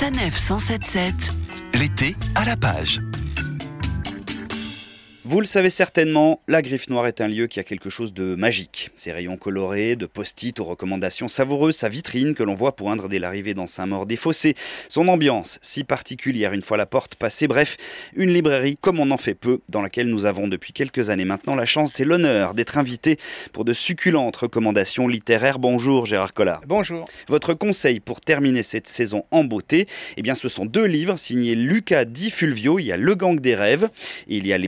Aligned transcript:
Sanef 0.00 0.34
177. 0.34 1.14
L'été 1.74 2.16
à 2.34 2.46
la 2.46 2.56
page. 2.56 3.02
Vous 5.30 5.38
le 5.38 5.46
savez 5.46 5.70
certainement, 5.70 6.42
la 6.48 6.60
Griffe 6.60 6.88
Noire 6.88 7.06
est 7.06 7.20
un 7.20 7.28
lieu 7.28 7.46
qui 7.46 7.60
a 7.60 7.62
quelque 7.62 7.88
chose 7.88 8.12
de 8.12 8.34
magique. 8.34 8.90
Ses 8.96 9.12
rayons 9.12 9.36
colorés, 9.36 9.94
de 9.94 10.06
post-it 10.06 10.58
aux 10.58 10.64
recommandations 10.64 11.28
savoureuses, 11.28 11.76
sa 11.76 11.88
vitrine 11.88 12.34
que 12.34 12.42
l'on 12.42 12.56
voit 12.56 12.74
poindre 12.74 13.08
dès 13.08 13.20
l'arrivée 13.20 13.54
dans 13.54 13.68
Saint-Maur 13.68 14.06
des 14.06 14.16
Fossés, 14.16 14.56
son 14.88 15.06
ambiance 15.06 15.60
si 15.62 15.84
particulière 15.84 16.52
une 16.52 16.62
fois 16.62 16.76
la 16.76 16.84
porte 16.84 17.14
passée, 17.14 17.46
bref, 17.46 17.76
une 18.16 18.34
librairie 18.34 18.76
comme 18.80 18.98
on 18.98 19.12
en 19.12 19.16
fait 19.18 19.36
peu, 19.36 19.60
dans 19.68 19.82
laquelle 19.82 20.08
nous 20.08 20.26
avons 20.26 20.48
depuis 20.48 20.72
quelques 20.72 21.10
années 21.10 21.24
maintenant 21.24 21.54
la 21.54 21.64
chance 21.64 22.00
et 22.00 22.04
l'honneur 22.04 22.54
d'être 22.54 22.76
invités 22.76 23.16
pour 23.52 23.64
de 23.64 23.72
succulentes 23.72 24.34
recommandations 24.34 25.06
littéraires. 25.06 25.60
Bonjour 25.60 26.06
Gérard 26.06 26.34
Collard. 26.34 26.62
Bonjour. 26.66 27.04
Votre 27.28 27.54
conseil 27.54 28.00
pour 28.00 28.20
terminer 28.20 28.64
cette 28.64 28.88
saison 28.88 29.24
en 29.30 29.44
beauté, 29.44 29.86
eh 30.16 30.22
bien 30.22 30.34
ce 30.34 30.48
sont 30.48 30.66
deux 30.66 30.86
livres 30.86 31.20
signés 31.20 31.54
Lucas 31.54 32.04
Di 32.04 32.30
Fulvio, 32.30 32.80
il 32.80 32.86
y 32.86 32.92
a 32.92 32.96
Le 32.96 33.14
Gang 33.14 33.38
des 33.38 33.54
rêves 33.54 33.90
et 34.26 34.38
il 34.38 34.44
y 34.48 34.52
a 34.52 34.58
Les 34.58 34.66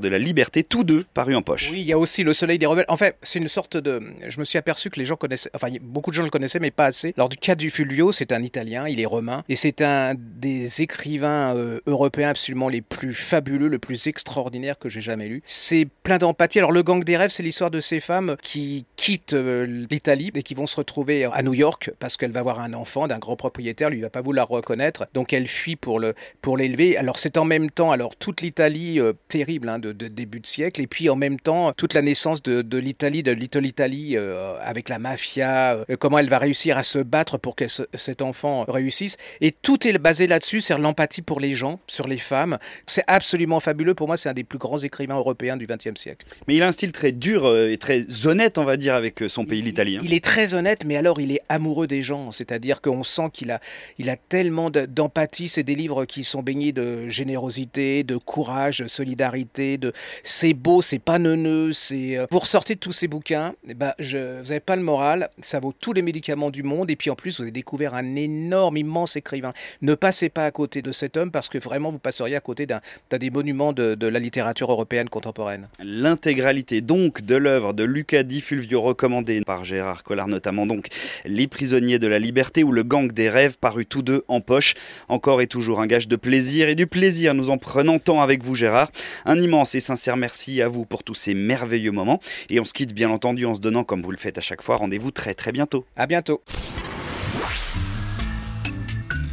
de 0.00 0.08
la 0.08 0.18
liberté, 0.18 0.62
tous 0.62 0.84
deux 0.84 1.04
parus 1.14 1.36
en 1.36 1.42
poche. 1.42 1.70
Oui, 1.72 1.80
il 1.80 1.86
y 1.86 1.92
a 1.92 1.98
aussi 1.98 2.22
Le 2.22 2.32
Soleil 2.32 2.58
des 2.58 2.66
rebelles. 2.66 2.84
En 2.88 2.96
fait, 2.96 3.16
c'est 3.22 3.38
une 3.38 3.48
sorte 3.48 3.76
de. 3.76 4.00
Je 4.28 4.38
me 4.38 4.44
suis 4.44 4.58
aperçu 4.58 4.90
que 4.90 4.98
les 4.98 5.04
gens 5.04 5.16
connaissaient. 5.16 5.50
Enfin, 5.54 5.68
beaucoup 5.80 6.10
de 6.10 6.16
gens 6.16 6.22
le 6.22 6.30
connaissaient, 6.30 6.60
mais 6.60 6.70
pas 6.70 6.86
assez. 6.86 7.14
Alors, 7.16 7.28
du 7.28 7.36
cas 7.36 7.54
du 7.54 7.70
Fulvio, 7.70 8.12
c'est 8.12 8.32
un 8.32 8.42
Italien, 8.42 8.86
il 8.88 9.00
est 9.00 9.06
romain, 9.06 9.44
et 9.48 9.56
c'est 9.56 9.82
un 9.82 10.14
des 10.16 10.82
écrivains 10.82 11.54
euh, 11.54 11.80
européens 11.86 12.30
absolument 12.30 12.68
les 12.68 12.80
plus 12.80 13.14
fabuleux, 13.14 13.68
le 13.68 13.78
plus 13.78 14.06
extraordinaire 14.06 14.78
que 14.78 14.88
j'ai 14.88 15.00
jamais 15.00 15.28
lu. 15.28 15.42
C'est 15.44 15.86
plein 16.02 16.18
d'empathie. 16.18 16.58
Alors, 16.58 16.72
Le 16.72 16.82
Gang 16.82 17.04
des 17.04 17.16
rêves, 17.16 17.30
c'est 17.30 17.42
l'histoire 17.42 17.70
de 17.70 17.80
ces 17.80 18.00
femmes 18.00 18.36
qui 18.42 18.84
quittent 18.98 19.32
euh, 19.32 19.86
l'Italie 19.90 20.30
et 20.34 20.42
qui 20.42 20.54
vont 20.54 20.66
se 20.66 20.76
retrouver 20.76 21.24
à 21.24 21.42
New 21.42 21.54
York 21.54 21.92
parce 22.00 22.16
qu'elle 22.16 22.32
va 22.32 22.40
avoir 22.40 22.60
un 22.60 22.74
enfant 22.74 23.06
d'un 23.06 23.18
grand 23.18 23.36
propriétaire, 23.36 23.90
lui 23.90 23.98
il 23.98 24.02
va 24.02 24.10
pas 24.10 24.20
vouloir 24.20 24.48
reconnaître, 24.48 25.06
donc 25.14 25.32
elle 25.32 25.46
fuit 25.46 25.76
pour 25.76 26.00
le 26.00 26.14
pour 26.42 26.56
l'élever. 26.56 26.96
Alors, 26.96 27.18
c'est 27.18 27.38
en 27.38 27.44
même 27.44 27.70
temps, 27.70 27.92
alors 27.92 28.16
toute 28.16 28.40
l'Italie 28.40 29.00
euh, 29.00 29.12
terrible 29.28 29.68
hein, 29.68 29.78
de, 29.78 29.92
début 29.92 30.40
de 30.40 30.46
siècle, 30.46 30.80
et 30.80 30.88
puis 30.88 31.08
en 31.08 31.16
même 31.16 31.38
temps 31.38 31.72
toute 31.72 31.94
la 31.94 32.02
naissance 32.02 32.42
de, 32.42 32.78
l'Italie, 32.78 33.22
de 33.22 33.30
Little 33.30 33.64
Italy, 33.64 34.16
euh, 34.16 34.56
avec 34.60 34.88
la 34.88 34.98
mafia, 34.98 35.78
comment 36.00 36.18
elle 36.18 36.28
va 36.28 36.38
réussir 36.38 36.76
à 36.76 36.82
se 36.82 36.98
battre 36.98 37.38
pour 37.38 37.54
que 37.54 37.68
ce, 37.68 37.84
cet 37.94 38.20
enfant 38.20 38.64
réussisse. 38.66 39.16
Et 39.40 39.52
tout 39.52 39.86
est 39.86 39.96
basé 39.96 40.26
là-dessus, 40.26 40.60
sur 40.60 40.78
l'empathie 40.78 41.22
pour 41.22 41.38
les 41.38 41.54
gens, 41.54 41.78
sur 41.86 42.08
les 42.08 42.16
femmes. 42.16 42.58
C'est 42.86 43.04
absolument 43.06 43.60
fabuleux. 43.60 43.94
Pour 43.94 44.08
moi, 44.08 44.16
c'est 44.16 44.28
un 44.28 44.34
des 44.34 44.44
plus 44.44 44.58
grands 44.58 44.78
écrivains 44.78 45.16
européens 45.16 45.56
du 45.56 45.66
XXe 45.66 46.00
siècle. 46.00 46.26
Mais 46.48 46.56
il 46.56 46.62
a 46.62 46.66
un 46.66 46.72
style 46.72 46.90
très 46.90 47.12
dur 47.12 47.56
et 47.56 47.78
très 47.78 48.26
honnête, 48.26 48.58
on 48.58 48.64
va 48.64 48.76
dire, 48.76 48.87
avec 48.96 49.24
son 49.28 49.44
pays, 49.44 49.62
l'Italie. 49.62 49.98
Il 50.02 50.14
est 50.14 50.24
très 50.24 50.54
honnête, 50.54 50.84
mais 50.84 50.96
alors 50.96 51.20
il 51.20 51.32
est 51.32 51.40
amoureux 51.48 51.86
des 51.86 52.02
gens. 52.02 52.32
C'est-à-dire 52.32 52.80
qu'on 52.80 53.04
sent 53.04 53.30
qu'il 53.32 53.50
a, 53.50 53.60
il 53.98 54.10
a 54.10 54.16
tellement 54.16 54.70
d'empathie. 54.70 55.48
C'est 55.48 55.62
des 55.62 55.74
livres 55.74 56.04
qui 56.04 56.24
sont 56.24 56.42
baignés 56.42 56.72
de 56.72 57.08
générosité, 57.08 58.04
de 58.04 58.16
courage, 58.16 58.80
de 58.80 58.88
solidarité, 58.88 59.78
de 59.78 59.92
c'est 60.22 60.54
beau, 60.54 60.82
c'est 60.82 60.98
pas 60.98 61.18
neuneux, 61.18 61.72
c'est 61.72 62.16
euh, 62.16 62.26
vous 62.30 62.38
ressortez 62.38 62.74
de 62.74 62.80
tous 62.80 62.92
ces 62.92 63.08
bouquins, 63.08 63.54
et 63.68 63.74
ben 63.74 63.94
je, 63.98 64.40
vous 64.40 64.48
n'avez 64.48 64.60
pas 64.60 64.76
le 64.76 64.82
moral, 64.82 65.30
ça 65.40 65.60
vaut 65.60 65.72
tous 65.78 65.92
les 65.92 66.02
médicaments 66.02 66.50
du 66.50 66.62
monde 66.62 66.90
et 66.90 66.96
puis 66.96 67.10
en 67.10 67.14
plus 67.14 67.36
vous 67.36 67.42
avez 67.42 67.50
découvert 67.50 67.94
un 67.94 68.16
énorme, 68.16 68.76
immense 68.76 69.16
écrivain. 69.16 69.52
Ne 69.82 69.94
passez 69.94 70.28
pas 70.28 70.44
à 70.44 70.50
côté 70.50 70.82
de 70.82 70.92
cet 70.92 71.16
homme 71.16 71.30
parce 71.30 71.48
que 71.48 71.58
vraiment 71.58 71.90
vous 71.90 71.98
passeriez 71.98 72.36
à 72.36 72.40
côté 72.40 72.66
d'un 72.66 72.80
des 73.10 73.30
monuments 73.30 73.72
de, 73.72 73.94
de, 73.94 74.06
la 74.06 74.18
littérature 74.18 74.70
européenne 74.70 75.08
contemporaine. 75.08 75.68
L'intégralité 75.82 76.80
donc 76.80 77.22
de 77.22 77.36
l'œuvre 77.36 77.72
de 77.72 77.84
Luca 77.84 78.22
Di 78.22 78.40
Fulvio 78.40 78.77
recommandée 78.82 79.40
par 79.42 79.64
Gérard 79.64 80.04
Collard 80.04 80.28
notamment 80.28 80.66
donc 80.66 80.88
Les 81.24 81.46
prisonniers 81.46 81.98
de 81.98 82.06
la 82.06 82.18
liberté 82.18 82.64
ou 82.64 82.72
Le 82.72 82.82
gang 82.82 83.10
des 83.10 83.30
rêves 83.30 83.58
paru 83.58 83.86
tous 83.86 84.02
deux 84.02 84.24
en 84.28 84.40
poche. 84.40 84.74
Encore 85.08 85.40
et 85.40 85.46
toujours 85.46 85.80
un 85.80 85.86
gage 85.86 86.08
de 86.08 86.16
plaisir 86.16 86.68
et 86.68 86.74
du 86.74 86.86
plaisir 86.86 87.34
nous 87.34 87.50
en 87.50 87.58
prenant 87.58 87.98
temps 87.98 88.22
avec 88.22 88.42
vous 88.42 88.54
Gérard. 88.54 88.90
Un 89.24 89.40
immense 89.40 89.74
et 89.74 89.80
sincère 89.80 90.16
merci 90.16 90.62
à 90.62 90.68
vous 90.68 90.84
pour 90.84 91.02
tous 91.04 91.14
ces 91.14 91.34
merveilleux 91.34 91.92
moments. 91.92 92.20
Et 92.50 92.60
on 92.60 92.64
se 92.64 92.72
quitte 92.72 92.94
bien 92.94 93.10
entendu 93.10 93.46
en 93.46 93.54
se 93.54 93.60
donnant, 93.60 93.84
comme 93.84 94.02
vous 94.02 94.10
le 94.10 94.16
faites 94.16 94.38
à 94.38 94.42
chaque 94.42 94.62
fois, 94.62 94.76
rendez-vous 94.76 95.10
très 95.10 95.34
très 95.34 95.52
bientôt. 95.52 95.84
À 95.96 96.06
bientôt. 96.06 96.42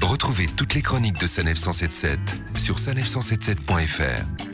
Retrouvez 0.01 0.47
toutes 0.55 0.75
les 0.75 0.81
chroniques 0.81 1.19
de 1.19 1.27
Sanef 1.27 1.57
177 1.57 2.19
sur 2.57 2.75
sanef177.fr. 2.75 4.44